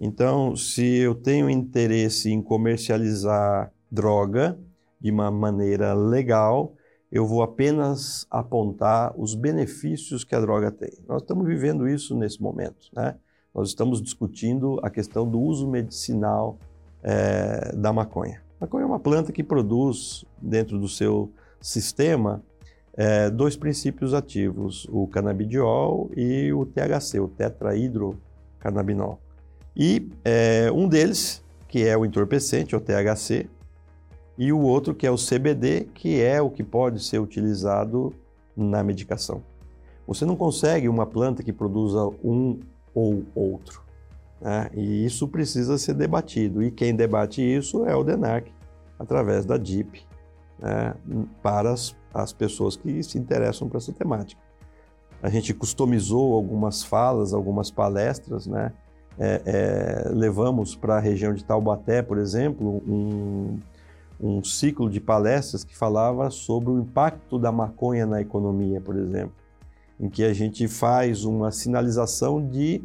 Então, 0.00 0.56
se 0.56 0.86
eu 1.00 1.14
tenho 1.14 1.50
interesse 1.50 2.30
em 2.30 2.40
comercializar 2.40 3.70
droga 3.92 4.58
de 5.00 5.10
uma 5.10 5.30
maneira 5.30 5.94
legal, 5.94 6.74
eu 7.10 7.26
vou 7.26 7.42
apenas 7.42 8.26
apontar 8.30 9.12
os 9.18 9.34
benefícios 9.34 10.22
que 10.22 10.34
a 10.34 10.40
droga 10.40 10.70
tem. 10.70 10.92
Nós 11.08 11.22
estamos 11.22 11.46
vivendo 11.46 11.88
isso 11.88 12.16
nesse 12.16 12.40
momento, 12.40 12.88
né? 12.94 13.16
Nós 13.52 13.68
estamos 13.68 14.00
discutindo 14.00 14.78
a 14.82 14.90
questão 14.90 15.28
do 15.28 15.40
uso 15.40 15.68
medicinal 15.68 16.58
é, 17.02 17.74
da 17.74 17.92
maconha. 17.92 18.42
A 18.60 18.64
maconha 18.64 18.84
é 18.84 18.86
uma 18.86 19.00
planta 19.00 19.32
que 19.32 19.42
produz 19.42 20.24
dentro 20.40 20.78
do 20.78 20.86
seu 20.86 21.32
sistema 21.60 22.42
é, 22.94 23.30
dois 23.30 23.56
princípios 23.56 24.14
ativos, 24.14 24.86
o 24.90 25.06
canabidiol 25.06 26.10
e 26.16 26.52
o 26.52 26.66
THC, 26.66 27.18
o 27.18 27.28
tetrahidrocannabinol. 27.28 29.20
E 29.76 30.10
é, 30.24 30.70
um 30.72 30.88
deles, 30.88 31.42
que 31.66 31.84
é 31.86 31.96
o 31.96 32.04
entorpecente, 32.04 32.76
o 32.76 32.80
THC, 32.80 33.48
e 34.40 34.54
o 34.54 34.58
outro 34.58 34.94
que 34.94 35.06
é 35.06 35.10
o 35.10 35.16
CBD, 35.16 35.90
que 35.92 36.18
é 36.18 36.40
o 36.40 36.48
que 36.48 36.64
pode 36.64 37.04
ser 37.04 37.18
utilizado 37.18 38.14
na 38.56 38.82
medicação. 38.82 39.42
Você 40.06 40.24
não 40.24 40.34
consegue 40.34 40.88
uma 40.88 41.04
planta 41.04 41.42
que 41.42 41.52
produza 41.52 42.06
um 42.24 42.58
ou 42.94 43.22
outro. 43.34 43.82
Né? 44.40 44.70
E 44.72 45.04
isso 45.04 45.28
precisa 45.28 45.76
ser 45.76 45.92
debatido. 45.92 46.62
E 46.62 46.70
quem 46.70 46.96
debate 46.96 47.42
isso 47.42 47.84
é 47.84 47.94
o 47.94 48.02
DENARC, 48.02 48.46
através 48.98 49.44
da 49.44 49.58
DIP, 49.58 50.06
né? 50.58 50.94
para 51.42 51.72
as, 51.72 51.94
as 52.14 52.32
pessoas 52.32 52.76
que 52.76 53.02
se 53.02 53.18
interessam 53.18 53.68
por 53.68 53.76
essa 53.76 53.92
temática. 53.92 54.40
A 55.22 55.28
gente 55.28 55.52
customizou 55.52 56.34
algumas 56.34 56.82
falas, 56.82 57.34
algumas 57.34 57.70
palestras, 57.70 58.46
né? 58.46 58.72
É, 59.18 59.42
é, 59.44 60.08
levamos 60.08 60.74
para 60.74 60.96
a 60.96 60.98
região 60.98 61.34
de 61.34 61.44
Taubaté, 61.44 62.00
por 62.00 62.16
exemplo, 62.16 62.82
um, 62.88 63.58
um 64.20 64.44
ciclo 64.44 64.90
de 64.90 65.00
palestras 65.00 65.64
que 65.64 65.76
falava 65.76 66.30
sobre 66.30 66.70
o 66.70 66.78
impacto 66.78 67.38
da 67.38 67.50
maconha 67.50 68.04
na 68.04 68.20
economia, 68.20 68.80
por 68.80 68.96
exemplo, 68.96 69.32
em 69.98 70.08
que 70.08 70.22
a 70.24 70.32
gente 70.32 70.68
faz 70.68 71.24
uma 71.24 71.50
sinalização 71.50 72.46
de 72.46 72.82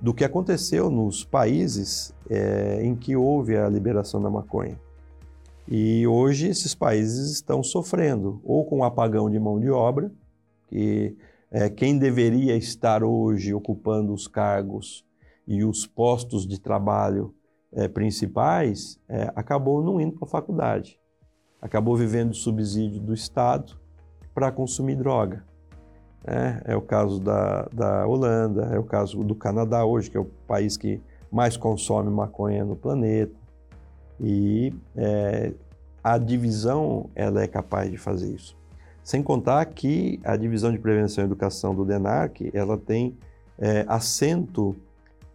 do 0.00 0.14
que 0.14 0.24
aconteceu 0.24 0.90
nos 0.90 1.22
países 1.22 2.14
é, 2.28 2.80
em 2.82 2.96
que 2.96 3.14
houve 3.14 3.56
a 3.56 3.68
liberação 3.68 4.22
da 4.22 4.30
maconha. 4.30 4.80
E 5.68 6.06
hoje 6.06 6.48
esses 6.48 6.74
países 6.74 7.30
estão 7.30 7.62
sofrendo, 7.62 8.40
ou 8.42 8.64
com 8.64 8.78
um 8.78 8.84
apagão 8.84 9.28
de 9.30 9.38
mão 9.38 9.60
de 9.60 9.70
obra, 9.70 10.10
que 10.68 11.14
é, 11.50 11.68
quem 11.68 11.98
deveria 11.98 12.56
estar 12.56 13.04
hoje 13.04 13.52
ocupando 13.52 14.12
os 14.14 14.26
cargos 14.26 15.04
e 15.46 15.62
os 15.64 15.86
postos 15.86 16.46
de 16.46 16.58
trabalho 16.58 17.34
é, 17.72 17.88
principais, 17.88 18.98
é, 19.08 19.30
acabou 19.34 19.82
não 19.82 20.00
indo 20.00 20.12
para 20.12 20.26
a 20.26 20.30
faculdade. 20.30 20.98
Acabou 21.60 21.96
vivendo 21.96 22.30
de 22.30 22.38
subsídio 22.38 23.00
do 23.00 23.14
Estado 23.14 23.78
para 24.34 24.50
consumir 24.50 24.96
droga. 24.96 25.44
É, 26.24 26.72
é, 26.72 26.76
o 26.76 26.82
caso 26.82 27.20
da, 27.20 27.62
da 27.72 28.06
Holanda, 28.06 28.70
é 28.72 28.78
o 28.78 28.84
caso 28.84 29.22
do 29.24 29.34
Canadá 29.34 29.84
hoje, 29.84 30.10
que 30.10 30.16
é 30.16 30.20
o 30.20 30.26
país 30.46 30.76
que 30.76 31.00
mais 31.30 31.56
consome 31.56 32.10
maconha 32.10 32.64
no 32.64 32.76
planeta. 32.76 33.34
E 34.18 34.74
é, 34.96 35.52
a 36.02 36.18
divisão 36.18 37.08
ela 37.14 37.42
é 37.42 37.46
capaz 37.46 37.90
de 37.90 37.96
fazer 37.96 38.34
isso. 38.34 38.56
Sem 39.02 39.22
contar 39.22 39.64
que 39.66 40.20
a 40.22 40.36
divisão 40.36 40.70
de 40.70 40.78
prevenção 40.78 41.24
e 41.24 41.26
educação 41.26 41.74
do 41.74 41.84
DENARC 41.84 42.50
ela 42.52 42.76
tem 42.76 43.16
é, 43.58 43.84
assento 43.88 44.76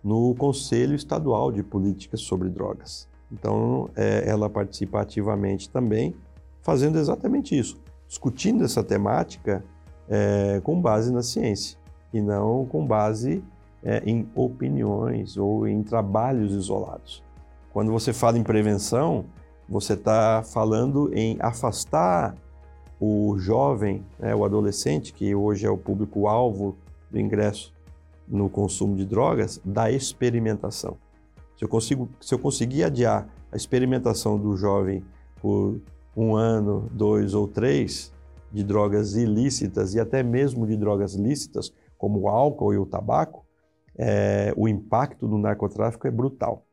no 0.05 0.35
Conselho 0.35 0.93
Estadual 0.93 1.51
de 1.51 1.63
Políticas 1.63 2.21
sobre 2.21 2.47
Drogas. 2.47 3.09
Então, 3.31 3.89
é, 3.95 4.23
ela 4.29 4.47
participa 4.47 5.01
ativamente 5.01 5.67
também, 5.67 6.15
fazendo 6.61 6.99
exatamente 6.99 7.57
isso, 7.57 7.81
discutindo 8.07 8.63
essa 8.63 8.83
temática 8.83 9.65
é, 10.07 10.61
com 10.63 10.79
base 10.79 11.11
na 11.11 11.23
ciência 11.23 11.79
e 12.13 12.21
não 12.21 12.67
com 12.67 12.85
base 12.85 13.43
é, 13.83 14.03
em 14.05 14.29
opiniões 14.35 15.37
ou 15.37 15.67
em 15.67 15.81
trabalhos 15.81 16.53
isolados. 16.53 17.23
Quando 17.73 17.91
você 17.91 18.13
fala 18.13 18.37
em 18.37 18.43
prevenção, 18.43 19.25
você 19.67 19.93
está 19.93 20.43
falando 20.43 21.09
em 21.15 21.35
afastar 21.39 22.35
o 22.99 23.35
jovem, 23.39 24.05
né, 24.19 24.35
o 24.35 24.45
adolescente, 24.45 25.11
que 25.11 25.33
hoje 25.33 25.65
é 25.65 25.69
o 25.69 25.77
público-alvo 25.77 26.77
do 27.09 27.19
ingresso 27.19 27.73
no 28.27 28.49
consumo 28.49 28.95
de 28.95 29.05
drogas 29.05 29.61
da 29.63 29.91
experimentação. 29.91 30.97
Se 31.57 31.63
eu, 31.63 31.69
consigo, 31.69 32.09
se 32.19 32.33
eu 32.33 32.39
conseguir 32.39 32.83
adiar 32.83 33.27
a 33.51 33.55
experimentação 33.55 34.37
do 34.37 34.57
jovem 34.57 35.03
por 35.41 35.79
um 36.15 36.35
ano, 36.35 36.89
dois 36.91 37.33
ou 37.33 37.47
três 37.47 38.13
de 38.51 38.63
drogas 38.63 39.15
ilícitas 39.15 39.93
e 39.93 39.99
até 39.99 40.23
mesmo 40.23 40.65
de 40.65 40.75
drogas 40.75 41.13
lícitas, 41.13 41.73
como 41.97 42.21
o 42.21 42.27
álcool 42.27 42.73
e 42.73 42.77
o 42.77 42.85
tabaco, 42.85 43.45
é, 43.97 44.53
o 44.55 44.67
impacto 44.67 45.27
do 45.27 45.37
narcotráfico 45.37 46.07
é 46.07 46.11
brutal. 46.11 46.65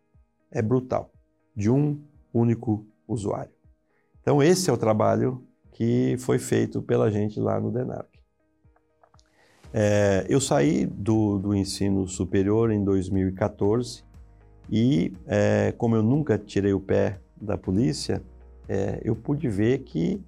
É 0.50 0.60
brutal. 0.60 1.10
De 1.54 1.70
um 1.70 2.00
único 2.32 2.86
usuário. 3.06 3.52
Então, 4.20 4.42
esse 4.42 4.70
é 4.70 4.72
o 4.72 4.76
trabalho 4.76 5.44
que 5.72 6.16
foi 6.18 6.38
feito 6.38 6.82
pela 6.82 7.10
gente 7.10 7.40
lá 7.40 7.60
no 7.60 7.70
DENARC. 7.70 8.11
É, 9.74 10.26
eu 10.28 10.38
saí 10.38 10.84
do, 10.84 11.38
do, 11.38 11.54
ensino 11.54 12.06
superior 12.06 12.70
em 12.70 12.84
2014 12.84 14.04
e, 14.70 15.14
é, 15.26 15.72
como 15.78 15.96
eu 15.96 16.02
nunca 16.02 16.36
tirei 16.36 16.74
o 16.74 16.80
pé 16.80 17.18
da 17.40 17.56
polícia, 17.56 18.22
é, 18.68 19.00
eu 19.02 19.16
pude 19.16 19.48
ver 19.48 19.78
que 19.78 20.20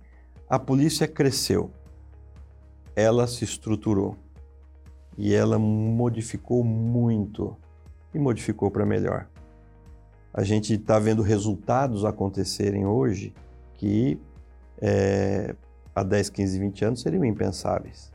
a 0.48 0.58
polícia 0.58 1.06
cresceu, 1.06 1.70
ela 2.96 3.26
se 3.26 3.44
estruturou 3.44 4.16
e 5.18 5.34
ela 5.34 5.58
modificou 5.58 6.64
muito 6.64 7.54
e 8.14 8.18
modificou 8.18 8.70
para 8.70 8.86
melhor. 8.86 9.28
A 10.32 10.42
gente 10.42 10.74
está 10.74 10.98
vendo 10.98 11.22
resultados 11.22 12.04
acontecerem 12.04 12.86
hoje 12.86 13.34
que 13.74 14.18
é, 14.80 15.54
há 15.94 16.02
10, 16.02 16.30
15, 16.30 16.58
20 16.58 16.84
anos 16.86 17.00
seriam 17.02 17.24
impensáveis. 17.24 18.13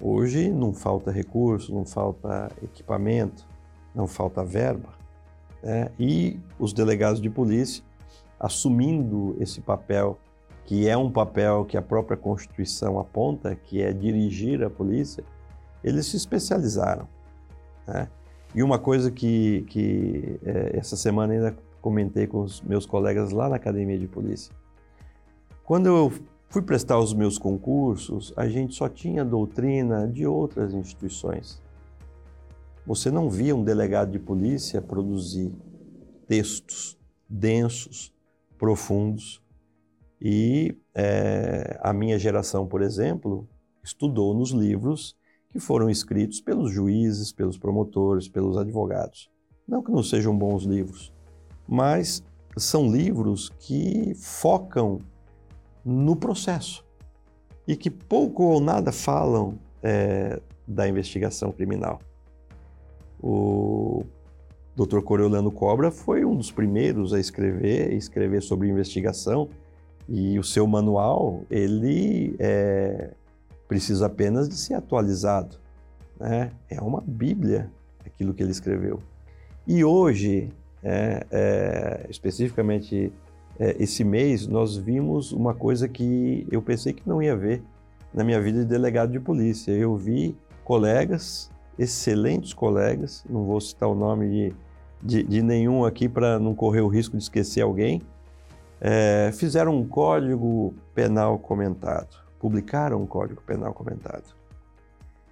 Hoje 0.00 0.48
não 0.48 0.72
falta 0.72 1.10
recurso, 1.10 1.74
não 1.74 1.84
falta 1.84 2.50
equipamento, 2.62 3.46
não 3.94 4.06
falta 4.06 4.44
verba. 4.44 4.90
Né? 5.62 5.90
E 5.98 6.38
os 6.58 6.72
delegados 6.72 7.20
de 7.20 7.28
polícia, 7.28 7.82
assumindo 8.38 9.36
esse 9.40 9.60
papel, 9.60 10.18
que 10.64 10.88
é 10.88 10.96
um 10.96 11.10
papel 11.10 11.64
que 11.64 11.76
a 11.76 11.82
própria 11.82 12.16
Constituição 12.16 12.98
aponta, 12.98 13.56
que 13.56 13.82
é 13.82 13.92
dirigir 13.92 14.62
a 14.62 14.70
polícia, 14.70 15.24
eles 15.82 16.06
se 16.06 16.16
especializaram. 16.16 17.08
Né? 17.86 18.08
E 18.54 18.62
uma 18.62 18.78
coisa 18.78 19.10
que, 19.10 19.62
que 19.68 20.38
é, 20.44 20.78
essa 20.78 20.96
semana 20.96 21.32
ainda 21.32 21.56
comentei 21.80 22.26
com 22.26 22.42
os 22.42 22.60
meus 22.60 22.86
colegas 22.86 23.32
lá 23.32 23.48
na 23.48 23.56
Academia 23.56 23.98
de 23.98 24.06
Polícia. 24.06 24.54
Quando 25.64 25.86
eu 25.86 26.12
Fui 26.50 26.62
prestar 26.62 26.98
os 26.98 27.12
meus 27.12 27.36
concursos, 27.36 28.32
a 28.34 28.48
gente 28.48 28.74
só 28.74 28.88
tinha 28.88 29.22
doutrina 29.22 30.08
de 30.08 30.26
outras 30.26 30.72
instituições. 30.72 31.60
Você 32.86 33.10
não 33.10 33.28
via 33.28 33.54
um 33.54 33.62
delegado 33.62 34.10
de 34.10 34.18
polícia 34.18 34.80
produzir 34.80 35.52
textos 36.26 36.98
densos, 37.28 38.14
profundos. 38.56 39.42
E 40.18 40.74
é, 40.94 41.78
a 41.82 41.92
minha 41.92 42.18
geração, 42.18 42.66
por 42.66 42.80
exemplo, 42.80 43.46
estudou 43.84 44.32
nos 44.34 44.50
livros 44.50 45.14
que 45.50 45.60
foram 45.60 45.90
escritos 45.90 46.40
pelos 46.40 46.72
juízes, 46.72 47.30
pelos 47.30 47.58
promotores, 47.58 48.26
pelos 48.26 48.56
advogados. 48.56 49.30
Não 49.66 49.82
que 49.82 49.92
não 49.92 50.02
sejam 50.02 50.36
bons 50.36 50.64
livros, 50.64 51.12
mas 51.68 52.24
são 52.56 52.90
livros 52.90 53.50
que 53.60 54.14
focam 54.14 55.00
no 55.84 56.16
processo 56.16 56.84
e 57.66 57.76
que 57.76 57.90
pouco 57.90 58.44
ou 58.44 58.60
nada 58.60 58.92
falam 58.92 59.58
é, 59.82 60.40
da 60.66 60.88
investigação 60.88 61.52
criminal. 61.52 62.00
O 63.20 64.04
Dr. 64.74 65.00
Coriolano 65.00 65.50
Cobra 65.50 65.90
foi 65.90 66.24
um 66.24 66.36
dos 66.36 66.50
primeiros 66.50 67.12
a 67.12 67.18
escrever, 67.18 67.92
escrever 67.92 68.42
sobre 68.42 68.68
investigação 68.68 69.48
E 70.08 70.38
o 70.38 70.44
seu 70.44 70.66
manual, 70.66 71.42
ele 71.50 72.34
é, 72.38 73.10
precisa 73.66 74.06
apenas 74.06 74.48
de 74.48 74.56
ser 74.56 74.74
atualizado. 74.74 75.58
Né? 76.18 76.50
É 76.70 76.80
uma 76.80 77.02
bíblia 77.06 77.70
aquilo 78.06 78.32
que 78.32 78.42
ele 78.42 78.52
escreveu. 78.52 79.02
E 79.66 79.84
hoje, 79.84 80.48
é, 80.82 81.26
é, 81.30 82.06
especificamente 82.08 83.12
esse 83.58 84.04
mês, 84.04 84.46
nós 84.46 84.76
vimos 84.76 85.32
uma 85.32 85.52
coisa 85.52 85.88
que 85.88 86.46
eu 86.50 86.62
pensei 86.62 86.92
que 86.92 87.06
não 87.06 87.22
ia 87.22 87.36
ver 87.36 87.62
na 88.14 88.22
minha 88.22 88.40
vida 88.40 88.60
de 88.60 88.64
delegado 88.64 89.10
de 89.10 89.18
polícia. 89.18 89.72
Eu 89.72 89.96
vi 89.96 90.36
colegas, 90.64 91.50
excelentes 91.78 92.52
colegas, 92.52 93.24
não 93.28 93.44
vou 93.44 93.60
citar 93.60 93.88
o 93.88 93.94
nome 93.94 94.28
de, 94.28 94.54
de, 95.02 95.22
de 95.22 95.42
nenhum 95.42 95.84
aqui 95.84 96.08
para 96.08 96.38
não 96.38 96.54
correr 96.54 96.80
o 96.80 96.88
risco 96.88 97.16
de 97.16 97.22
esquecer 97.22 97.62
alguém, 97.62 98.02
é, 98.80 99.30
fizeram 99.32 99.74
um 99.76 99.86
código 99.86 100.74
penal 100.94 101.38
comentado, 101.38 102.16
publicaram 102.38 103.02
um 103.02 103.06
código 103.06 103.42
penal 103.42 103.72
comentado. 103.72 104.36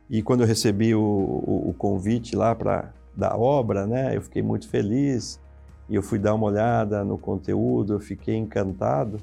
E 0.09 0.23
quando 0.23 0.41
eu 0.43 0.47
recebi 0.47 0.95
o, 0.95 1.01
o, 1.01 1.71
o 1.71 1.75
convite 1.75 2.35
lá 2.35 2.55
para 2.55 2.93
da 3.17 3.37
obra, 3.37 3.87
né, 3.87 4.15
eu 4.15 4.21
fiquei 4.21 4.43
muito 4.43 4.69
feliz 4.69 5.41
e 5.89 5.95
eu 5.95 6.03
fui 6.03 6.19
dar 6.19 6.35
uma 6.35 6.47
olhada 6.47 7.05
no 7.05 7.17
conteúdo, 7.17 7.95
eu 7.95 8.01
fiquei 8.01 8.35
encantado. 8.35 9.19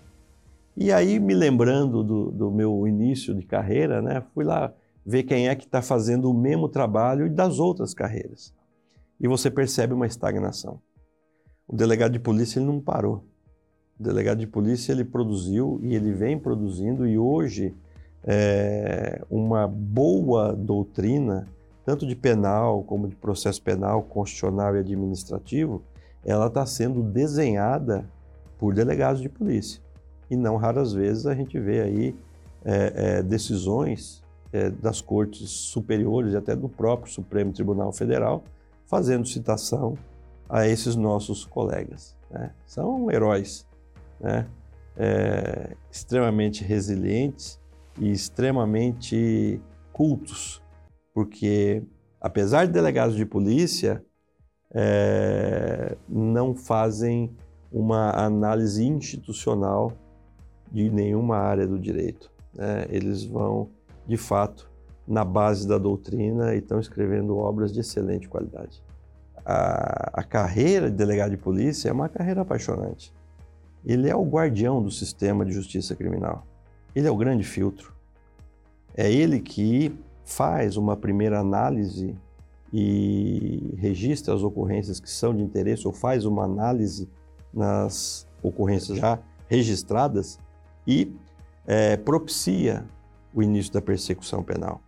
E 0.75 0.91
aí, 0.91 1.19
me 1.19 1.33
lembrando 1.33 2.03
do, 2.03 2.31
do 2.31 2.51
meu 2.51 2.87
início 2.87 3.35
de 3.35 3.45
carreira, 3.45 4.01
né, 4.01 4.23
fui 4.33 4.43
lá 4.43 4.73
ver 5.05 5.23
quem 5.23 5.49
é 5.49 5.55
que 5.55 5.65
está 5.65 5.81
fazendo 5.81 6.29
o 6.29 6.33
mesmo 6.33 6.69
trabalho 6.69 7.29
das 7.29 7.59
outras 7.59 7.93
carreiras. 7.93 8.53
E 9.19 9.27
você 9.27 9.51
percebe 9.51 9.93
uma 9.93 10.07
estagnação. 10.07 10.79
O 11.67 11.75
delegado 11.75 12.13
de 12.13 12.19
polícia 12.19 12.59
ele 12.59 12.67
não 12.67 12.79
parou. 12.79 13.23
O 13.99 14.03
delegado 14.03 14.39
de 14.39 14.47
polícia 14.47 14.91
ele 14.91 15.03
produziu 15.03 15.79
e 15.83 15.95
ele 15.95 16.11
vem 16.11 16.39
produzindo 16.39 17.07
e 17.07 17.17
hoje 17.17 17.75
é, 18.23 19.21
uma 19.29 19.67
boa 19.67 20.53
doutrina, 20.53 21.47
tanto 21.85 22.07
de 22.07 22.15
penal 22.15 22.83
como 22.83 23.07
de 23.07 23.15
processo 23.15 23.61
penal, 23.61 24.03
constitucional 24.03 24.75
e 24.75 24.79
administrativo, 24.79 25.83
ela 26.25 26.47
está 26.47 26.65
sendo 26.65 27.01
desenhada 27.01 28.05
por 28.57 28.73
delegados 28.73 29.21
de 29.21 29.29
polícia. 29.29 29.81
E 30.29 30.35
não 30.35 30.55
raras 30.55 30.93
vezes 30.93 31.25
a 31.25 31.35
gente 31.35 31.59
vê 31.59 31.81
aí 31.81 32.15
é, 32.63 32.93
é, 32.95 33.23
decisões 33.23 34.23
é, 34.51 34.69
das 34.69 35.01
cortes 35.01 35.49
superiores 35.49 36.33
e 36.33 36.37
até 36.37 36.55
do 36.55 36.69
próprio 36.69 37.11
Supremo 37.11 37.51
Tribunal 37.51 37.91
Federal 37.91 38.43
fazendo 38.85 39.27
citação 39.27 39.97
a 40.47 40.67
esses 40.67 40.95
nossos 40.95 41.45
colegas. 41.45 42.15
Né? 42.29 42.51
São 42.65 43.09
heróis, 43.11 43.67
né? 44.19 44.47
É, 44.95 45.75
extremamente 45.91 46.63
resilientes 46.63 47.59
e 47.99 48.11
extremamente 48.11 49.59
cultos, 49.91 50.61
porque 51.11 51.81
apesar 52.21 52.67
de 52.67 52.73
delegados 52.73 53.15
de 53.15 53.25
polícia, 53.25 54.05
é, 54.73 55.95
não 56.09 56.55
fazem 56.55 57.31
uma 57.71 58.11
análise 58.11 58.83
institucional 58.83 59.93
de 60.71 60.89
nenhuma 60.89 61.37
área 61.37 61.67
do 61.67 61.77
direito. 61.77 62.31
Né? 62.53 62.85
Eles 62.89 63.23
vão, 63.23 63.69
de 64.07 64.17
fato, 64.17 64.71
na 65.07 65.23
base 65.23 65.67
da 65.67 65.77
doutrina 65.77 66.55
e 66.55 66.59
estão 66.59 66.79
escrevendo 66.79 67.37
obras 67.37 67.71
de 67.71 67.81
excelente 67.81 68.27
qualidade. 68.27 68.81
A, 69.45 70.21
a 70.21 70.23
carreira 70.23 70.89
de 70.89 70.95
delegado 70.95 71.31
de 71.31 71.37
polícia 71.37 71.89
é 71.89 71.91
uma 71.91 72.09
carreira 72.09 72.41
apaixonante. 72.41 73.13
Ele 73.85 74.09
é 74.09 74.15
o 74.15 74.23
guardião 74.23 74.81
do 74.81 74.89
sistema 74.89 75.45
de 75.45 75.51
justiça 75.51 75.95
criminal. 75.95 76.47
Ele 76.95 77.07
é 77.07 77.11
o 77.11 77.17
grande 77.17 77.43
filtro. 77.43 77.93
É 78.95 79.11
ele 79.11 79.39
que 79.39 79.93
faz 80.23 80.77
uma 80.77 80.95
primeira 80.95 81.39
análise 81.39 82.15
e 82.73 83.75
registra 83.77 84.33
as 84.33 84.41
ocorrências 84.41 84.99
que 84.99 85.09
são 85.09 85.35
de 85.35 85.43
interesse 85.43 85.85
ou 85.85 85.93
faz 85.93 86.25
uma 86.25 86.43
análise 86.43 87.07
nas 87.53 88.27
ocorrências 88.41 88.97
já 88.97 89.19
registradas 89.47 90.39
e 90.87 91.13
é, 91.67 91.95
propicia 91.95 92.83
o 93.31 93.43
início 93.43 93.71
da 93.71 93.81
persecução 93.81 94.41
penal. 94.41 94.81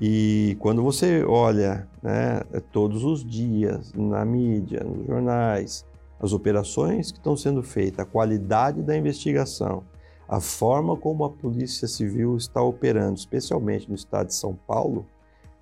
E 0.00 0.56
quando 0.60 0.80
você 0.80 1.24
olha 1.24 1.88
né, 2.00 2.40
todos 2.70 3.02
os 3.04 3.24
dias 3.24 3.92
na 3.92 4.24
mídia, 4.24 4.84
nos 4.84 5.04
jornais, 5.04 5.84
as 6.20 6.32
operações 6.32 7.10
que 7.10 7.18
estão 7.18 7.36
sendo 7.36 7.60
feitas, 7.60 8.00
a 8.00 8.08
qualidade 8.08 8.82
da 8.82 8.96
investigação, 8.96 9.82
a 10.28 10.40
forma 10.40 10.96
como 10.96 11.24
a 11.24 11.30
Polícia 11.30 11.88
Civil 11.88 12.36
está 12.36 12.62
operando, 12.62 13.18
especialmente 13.18 13.88
no 13.88 13.96
estado 13.96 14.28
de 14.28 14.34
São 14.34 14.54
Paulo, 14.54 15.04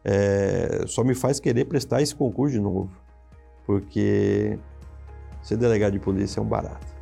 é, 0.09 0.85
só 0.87 1.03
me 1.03 1.17
faz 1.17 1.41
querer 1.41 1.65
prestar 1.65 2.01
esse 2.01 2.15
concurso 2.15 2.55
de 2.55 2.61
novo, 2.61 2.89
porque 3.67 4.57
ser 5.43 5.57
delegado 5.57 5.95
de 5.95 5.99
polícia 5.99 6.39
é 6.39 6.43
um 6.43 6.47
barato. 6.47 6.96